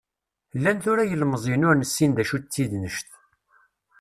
[0.57, 3.09] Llan tura yilemẓiyen ur nessin d acu d tidnect.